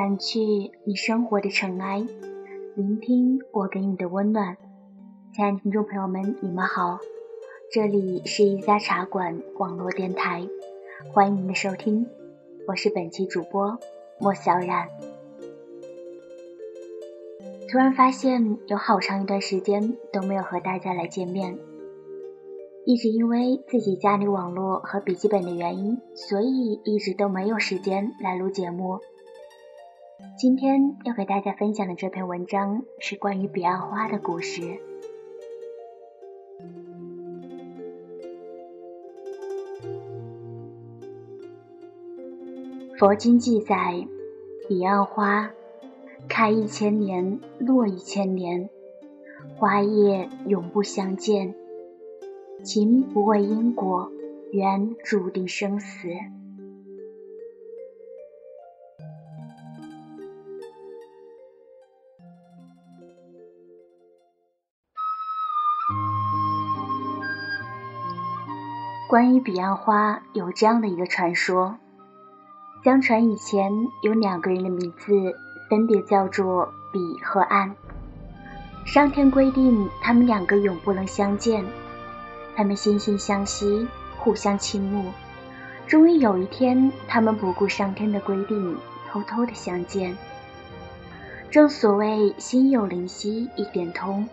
[0.00, 2.06] 掸去你生活的尘埃，
[2.74, 4.56] 聆听我给你的温暖。
[5.34, 6.98] 亲爱的听众朋友们，你们好，
[7.70, 10.48] 这里是一家茶馆网络电台，
[11.12, 12.06] 欢迎您的收听，
[12.66, 13.78] 我是本期主播
[14.18, 14.88] 莫小冉。
[17.70, 21.58] 突然发现有好长一段时间都没有和大家来见面。
[22.86, 29.00] 一直因为自己家里网络和笔记本的原因，所以一直都没有时间来录节目。
[30.36, 34.78] 今天要给大家分享的这篇文章是关于彼岸花的故事。
[42.98, 44.06] 佛经记载，
[44.68, 45.50] 彼岸花
[46.28, 48.68] 开一千年，落一千年，
[49.56, 51.54] 花叶永不相见。
[52.62, 54.10] 情不为因果，
[54.52, 56.08] 缘注定生死。
[69.10, 71.78] 关于彼岸花，有这样的一个传说：
[72.84, 73.72] 相传以前
[74.02, 75.34] 有两个人的名字，
[75.68, 77.74] 分别叫做彼和岸。
[78.86, 81.64] 上天规定，他们两个永不能相见。
[82.54, 85.10] 他们惺惺相惜，互相倾慕。
[85.88, 88.76] 终于有一天，他们不顾上天的规定，
[89.10, 90.16] 偷偷的相见。
[91.50, 94.28] 正所谓心有灵犀一点通。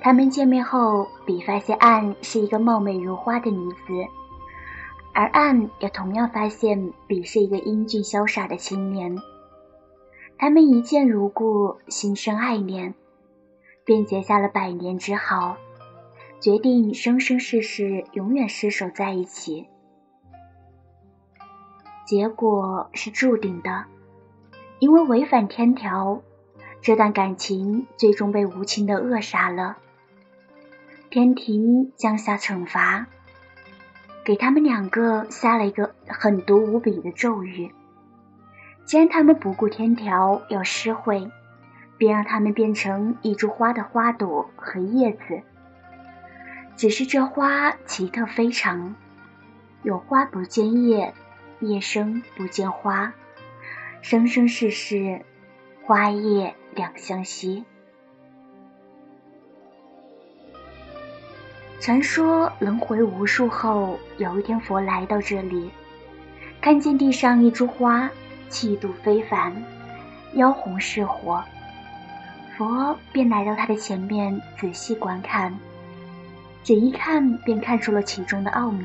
[0.00, 4.06] 他们见面后，比发现岸是一个貌美如花的女子，
[5.12, 9.18] 而岸也同样发现比是一个英俊潇洒的青年。
[10.38, 12.94] 他们一见如故，心生爱恋，
[13.84, 15.56] 便结下了百年之好。
[16.40, 19.66] 决定生生世世永远厮守在一起，
[22.06, 23.86] 结果是注定的，
[24.78, 26.22] 因为违反天条，
[26.80, 29.78] 这段感情最终被无情的扼杀了。
[31.10, 33.06] 天庭降下惩罚，
[34.26, 37.72] 给他们两个下了一个狠毒无比的咒语：
[38.84, 41.30] 既然他们不顾天条要施惠，
[41.96, 45.40] 便让他们变成一株花的花朵和叶子。
[46.76, 48.94] 只是这花奇特非常，
[49.82, 51.14] 有花不见叶，
[51.60, 53.14] 叶生不见花，
[54.02, 55.22] 生生世世，
[55.84, 57.64] 花叶两相惜。
[61.80, 65.70] 传说轮回无数后，有一天佛来到这里，
[66.60, 68.10] 看见地上一株花，
[68.48, 69.52] 气度非凡，
[70.34, 71.42] 妖红似火，
[72.56, 75.56] 佛便来到他的前面，仔细观看。
[76.64, 78.84] 只一看便看出了其中的奥秘。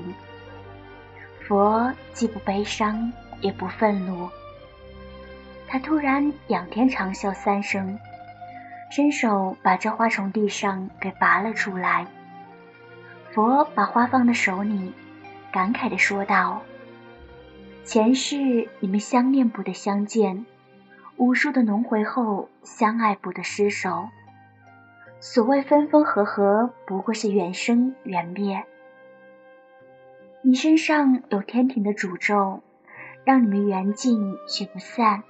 [1.41, 3.11] 佛既不悲伤，
[3.41, 4.29] 也不愤怒。
[5.67, 7.99] 他突然仰天长啸三声，
[8.91, 12.05] 伸手把这花从地上给拔了出来。
[13.33, 14.94] 佛把花放在手里，
[15.51, 16.61] 感慨地说道
[17.83, 20.45] ：“前世你们相恋不得相见，
[21.17, 24.09] 无数的轮回后相爱不得失手。”
[25.19, 28.66] 所谓分分合合，不过是缘生缘灭。
[30.44, 32.61] 你身上有天庭的诅咒，
[33.23, 35.23] 让你们缘尽却不散。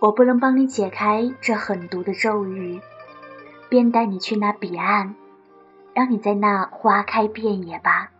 [0.00, 2.80] 我不能帮你解开这狠毒的咒语，
[3.68, 5.14] 便带你去那彼岸，
[5.94, 8.10] 让你在那花开遍野吧。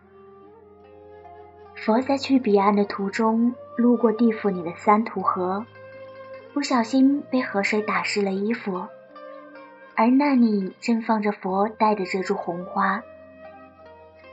[1.75, 5.65] 佛在去彼岸的途中，路过地府里的三途河。
[6.53, 8.87] 不小心被河水打湿了衣服，
[9.95, 13.03] 而那里正放着佛带的这株红花。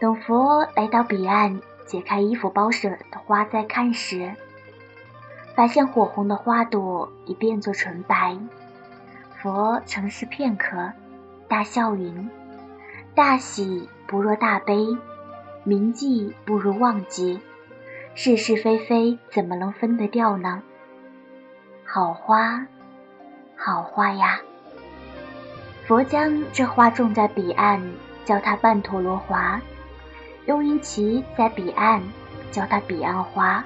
[0.01, 4.33] 等佛来到彼岸，解开衣服包着的花再看时，
[5.55, 8.39] 发现火红的花朵已变作纯白。
[9.43, 10.93] 佛沉思片刻，
[11.55, 12.29] 大笑云
[13.15, 14.89] ：“大喜不若大悲，
[15.63, 17.39] 铭记不如忘记，
[18.17, 20.65] 是是非非怎么能分得掉呢？”
[21.87, 22.67] 好花，
[23.57, 24.41] 好花呀！
[25.87, 27.81] 佛将这花种在彼岸，
[28.25, 29.61] 叫它半陀罗华；
[30.47, 32.03] 又因其在彼岸，
[32.51, 33.65] 叫它彼岸花。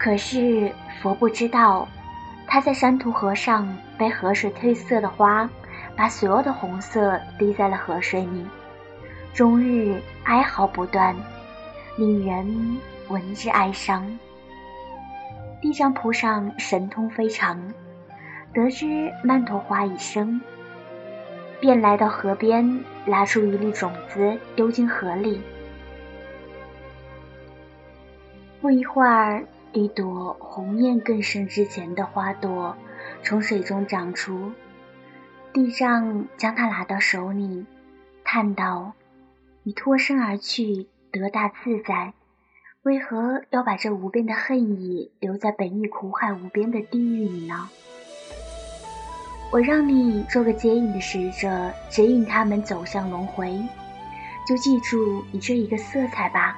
[0.00, 1.86] 可是佛不知道，
[2.48, 5.48] 他在山途河上被河水褪色的花，
[5.96, 8.46] 把所有的红色滴在了河水里，
[9.32, 11.14] 终日哀嚎不断，
[11.96, 12.78] 令人
[13.08, 14.18] 闻之哀伤。
[15.60, 17.72] 地藏菩萨神通非常，
[18.52, 20.40] 得知曼陀花已生，
[21.60, 25.40] 便来到河边，拿出一粒种子丢进河里。
[28.60, 32.76] 不一会儿，一朵红艳更盛之前的花朵
[33.22, 34.52] 从水中长出。
[35.52, 37.66] 地藏将它拿到手里，
[38.24, 38.94] 叹道
[39.62, 42.14] ：“你脱身而去，得大自在，
[42.84, 47.68] 为何要把这无边的恨意留在本已苦海无边的地狱里呢？
[49.52, 53.60] 我让你做个接引的使者，指引他们走向轮回，
[54.48, 56.56] 就记住你这一个色彩吧。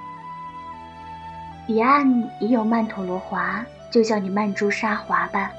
[1.66, 5.50] 彼岸已有曼陀罗华，就叫你曼珠沙华吧。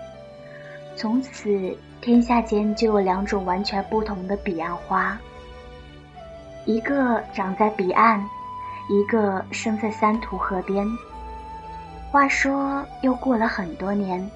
[0.96, 5.18] 从此。”天下间就有两种完全不同的彼岸花，
[6.64, 8.24] 一个长在彼岸，
[8.88, 10.86] 一个生在三途河边。
[12.12, 14.30] 话说，又过了很多年，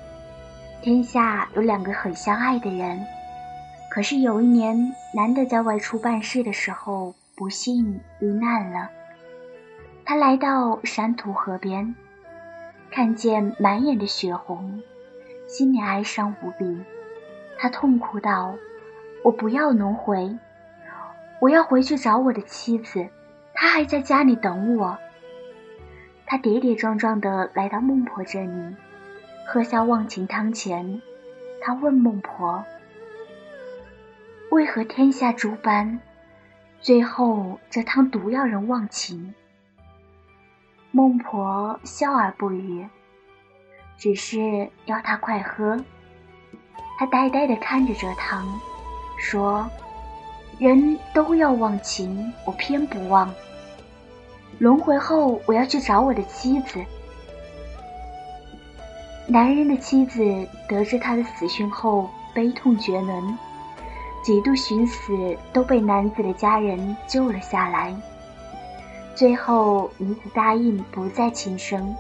[0.82, 3.06] 天下有两个很相爱的人，
[3.92, 8.90] 可是有一年，男的在外出办事的时候不幸遇难了。
[10.04, 11.94] 他来到山途河边，
[12.90, 14.82] 看见满眼的血红，
[15.48, 16.84] 心里哀伤无比。
[17.62, 18.56] 他痛苦道
[19.22, 20.38] ：“我不要轮回，
[21.42, 23.06] 我要回去找我的妻子，
[23.54, 24.98] 她还在家里等我。”
[26.26, 28.76] 他跌跌撞撞地来到孟婆这里，
[29.46, 31.02] 喝下忘情汤前，
[31.62, 32.64] 他问孟婆
[34.52, 36.00] ：“为何天下诸般，
[36.80, 39.34] 最后这汤毒要人忘情？”
[40.92, 42.88] 孟婆笑而不语，
[43.98, 45.84] 只是要他快喝。
[47.00, 48.46] 他呆呆地看着这汤，
[49.18, 49.66] 说
[50.60, 53.34] ：“人都要忘情，我偏不忘。
[54.58, 56.78] 轮回后，我要去找我的妻子。”
[59.28, 60.20] 男人的妻子
[60.68, 63.38] 得知他的死讯后，悲痛绝伦，
[64.22, 67.96] 几度寻死都被男子的家人救了下来。
[69.16, 71.96] 最后，女子答应不再轻生，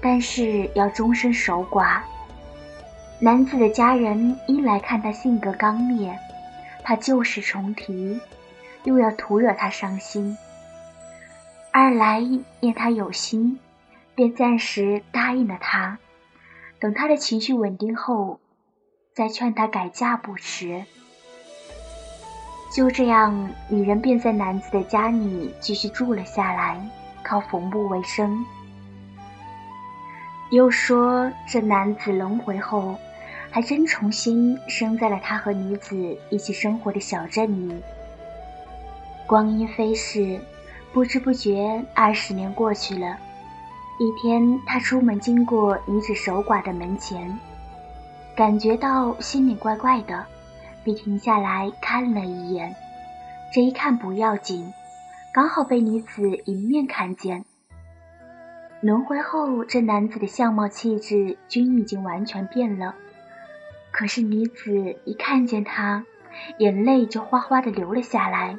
[0.00, 1.98] 但是要终身守寡。
[3.22, 6.18] 男子的家人一来看他性格刚烈，
[6.82, 8.18] 怕旧事重提，
[8.84, 10.38] 又要徒惹他伤心；
[11.70, 12.26] 二来
[12.60, 13.60] 念他有心，
[14.14, 15.98] 便暂时答应了他，
[16.78, 18.40] 等他的情绪稳定后，
[19.12, 20.82] 再劝他改嫁不迟。
[22.74, 26.80] 就这样，女人便在男子的家里继续住了下来，
[27.22, 28.46] 靠缝布为生。
[30.48, 32.96] 又说这男子轮回后。
[33.50, 37.74] 还真重新生在了他和女子一起生活的小镇里。
[39.26, 40.40] 光阴飞逝，
[40.92, 43.18] 不知不觉二十年过去了。
[43.98, 47.38] 一天，他出门经过女子守寡的门前，
[48.34, 50.24] 感觉到心里怪怪的，
[50.82, 52.74] 便停下来看了一眼。
[53.52, 54.72] 这一看不要紧，
[55.34, 57.44] 刚好被女子迎面看见。
[58.80, 62.94] 轮回后，这男子的相貌气质均已经完全变了。
[63.90, 66.06] 可是女子一看见他，
[66.58, 68.58] 眼泪就哗哗的流了下来。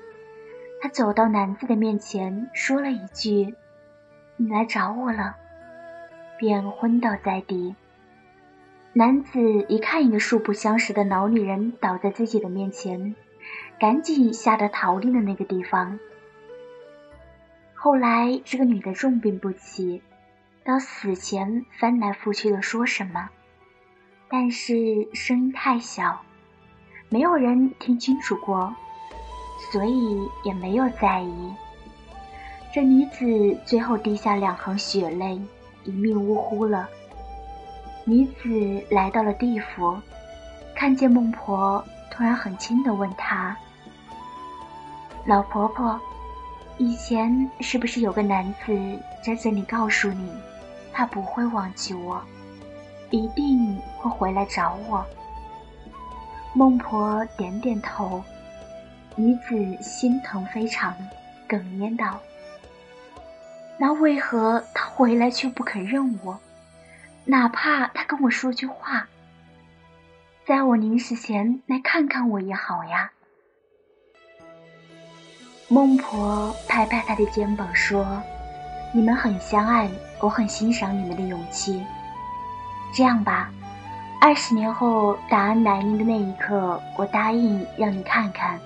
[0.82, 3.56] 她走到男子的面前，说了一句
[4.38, 5.38] ：“你来找我了。”
[6.38, 7.76] 便昏倒在地。
[8.94, 9.40] 男子
[9.70, 13.16] 一看一个素不相识的老女人倒在自己的面前，
[13.80, 16.00] 赶紧吓得逃离了那个地方。
[17.74, 20.02] 后来这个女的重病不起，
[20.66, 23.30] 到死前翻来覆去的说什么。
[24.34, 26.18] 但是声音太小，
[27.10, 28.74] 没有人听清楚过，
[29.70, 31.54] 所以也没有在意。
[32.74, 35.38] 这女子最后滴下两行血泪，
[35.84, 36.88] 一命呜呼了。
[38.06, 40.00] 女子来到了地府，
[40.74, 43.54] 看见孟婆，突然很轻的问她
[45.28, 46.00] ：“老婆婆，
[46.78, 48.74] 以前是不是有个男子
[49.22, 50.32] 在这里告诉你，
[50.94, 52.22] 他不会忘记我？”
[53.12, 55.06] 一定会回来找我。
[56.54, 58.24] 孟婆点点头，
[59.16, 60.96] 女子心疼非常，
[61.48, 62.20] 哽咽道
[63.78, 66.40] ：“那为何他回来却不肯认我？
[67.26, 69.08] 哪怕他跟我说句话，
[70.46, 73.12] 在我临死前来看看我也好呀。”
[75.70, 78.22] 孟婆拍拍他的肩膀说
[78.94, 79.90] ：“你们很相爱，
[80.20, 81.82] 我很欣赏你们的勇气。”
[82.94, 83.50] 这样吧，
[84.20, 88.60] 二十年后答案来临的那一刻，我答应让你看看。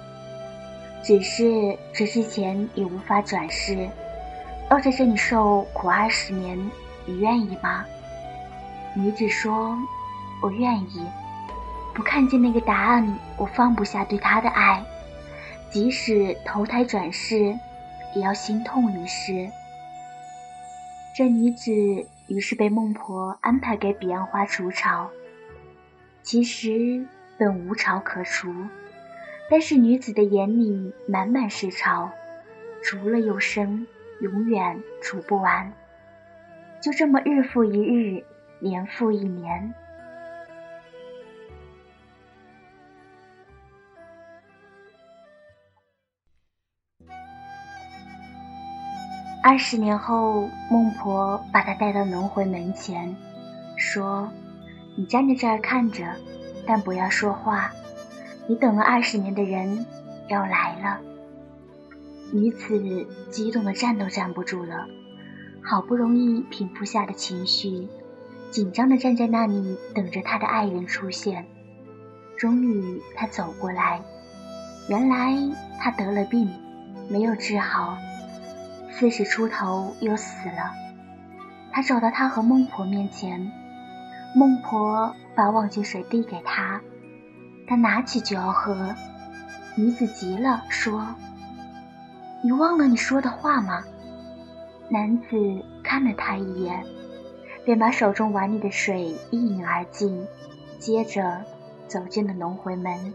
[1.04, 3.88] 只是这之前也无法转世，
[4.72, 6.58] 要在这里受苦二十年，
[7.06, 7.86] 你愿意吗？
[8.96, 9.78] 女子说
[10.42, 11.06] ：“我愿意。
[11.94, 14.84] 不看见那个答案，我放不下对他的爱，
[15.70, 17.56] 即使投胎转世，
[18.16, 19.48] 也要心痛一世。”
[21.14, 21.72] 这女子
[22.28, 25.12] 于是被孟婆安排给彼岸花除草。
[26.24, 27.06] 其实
[27.38, 28.54] 本无草可除，
[29.50, 32.12] 但是女子的眼里满满是草，
[32.82, 33.86] 除了又生，
[34.22, 35.72] 永远除不完。
[36.82, 38.24] 就这么日复一日，
[38.60, 39.74] 年复一年。
[49.48, 53.16] 二十年后，孟婆把他带到轮回门前，
[53.78, 54.28] 说
[54.98, 56.04] ：“你站在这儿看着，
[56.66, 57.72] 但不要说话。
[58.48, 59.86] 你等了二十年的人
[60.30, 61.00] 要来了。”
[62.34, 64.88] 女子激动的站都站不住了，
[65.62, 67.88] 好不容易平复下的情绪，
[68.50, 71.46] 紧张的站在那里等着他的爱人出现。
[72.36, 74.02] 终于，他走过来，
[74.90, 75.38] 原来
[75.80, 76.50] 他得了病，
[77.10, 77.96] 没有治好。
[78.98, 80.72] 四十出头又死了，
[81.74, 83.52] 他走到他和孟婆面前，
[84.34, 86.80] 孟婆把忘情水递给他，
[87.68, 88.96] 他拿起就要喝，
[89.76, 91.14] 女子急了，说
[92.42, 93.84] ：“你忘了你说的话吗？”
[94.88, 95.28] 男子
[95.84, 96.82] 看了他一眼，
[97.66, 100.26] 便把手中碗里的水一饮而尽，
[100.80, 101.44] 接着
[101.90, 103.14] 走进了轮回门。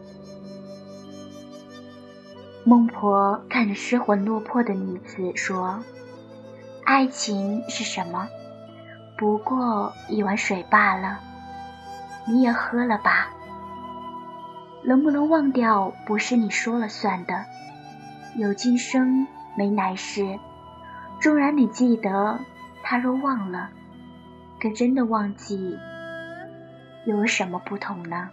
[2.62, 5.82] 孟婆看着失魂落魄的女子说
[6.84, 8.28] ：“爱情是什么？
[9.16, 11.20] 不过一碗水罢了。
[12.26, 13.30] 你也喝了吧。
[14.84, 17.44] 能不能忘掉，不是你说了算的。
[18.36, 19.26] 有今生，
[19.56, 20.38] 没来世。
[21.20, 22.38] 纵然你记得，
[22.82, 23.70] 他若忘了，
[24.58, 25.78] 跟真的忘记，
[27.06, 28.28] 又有什么不同呢？”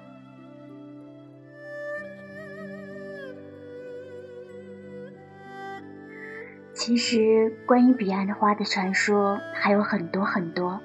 [6.87, 10.79] 其实，关于彼岸花的传说还有很多很多，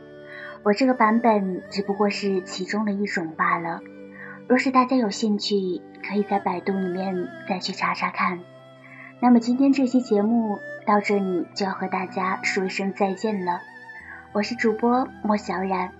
[0.64, 3.78] 我这个版本只不过是其中的一种罢了。
[4.48, 8.40] 若是大家有兴趣，可以在百度里面再去查查看。
[9.20, 13.60] 那么今天这期节目到这里就要和大家说一声再见了，
[14.32, 15.92] 我是主播莫小冉，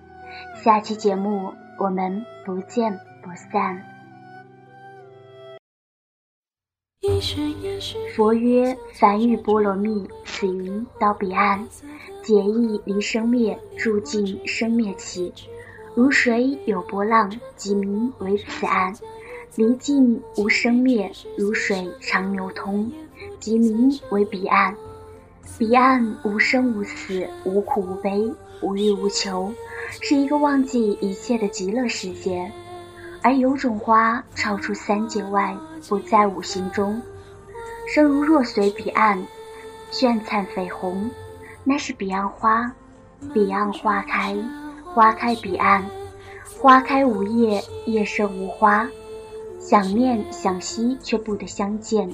[0.56, 3.91] 下期节目我们不见不散。
[8.16, 11.64] 佛曰：凡欲波罗蜜，此云到彼岸，
[12.20, 15.32] 解意离生灭，住尽生灭起。
[15.94, 18.92] 如水有波浪，即名为此岸；
[19.54, 22.90] 离尽无生灭，如水常流通，
[23.38, 24.74] 即名为彼岸。
[25.58, 28.28] 彼岸无生无死，无苦无悲，
[28.62, 29.52] 无欲无求，
[30.00, 32.50] 是一个忘记一切的极乐世界。
[33.22, 35.56] 而有种花超出三界外，
[35.88, 37.00] 不在五行中，
[37.94, 39.22] 生如若水彼岸，
[39.90, 41.10] 绚灿绯红，
[41.62, 42.72] 那是彼岸花。
[43.34, 44.34] 彼岸花开，
[44.82, 45.84] 花开彼岸，
[46.58, 48.88] 花开无叶，叶生无花。
[49.60, 52.10] 想念想惜，却不得相见，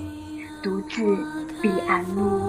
[0.65, 1.17] 独自
[1.63, 2.41] 彼岸路。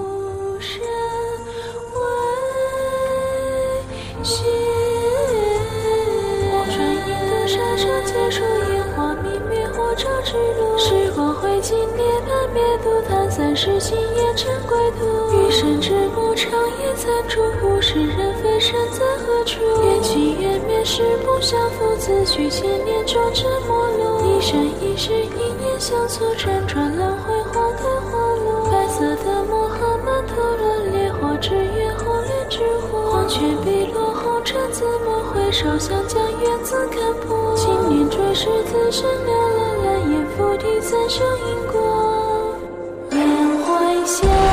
[10.79, 15.35] 时光灰烬涅槃灭度，叹三世今夜尘归途。
[15.35, 19.59] 余生只不长夜残烛，物是人非身在何处？
[19.83, 24.25] 缘起缘灭是不相负，自取千年终成陌路。
[24.25, 28.71] 一生一世一念相错，辗转轮回花开花落。
[28.71, 33.11] 白色的墨荷满途了，烈火之焰红莲之火。
[33.11, 37.53] 黄泉碧落红尘自墨，回首想将缘字看破。
[37.89, 39.48] 念追世自身了，
[40.39, 42.55] 菩提，三生因果，
[43.09, 43.19] 莲
[43.57, 44.48] 花香。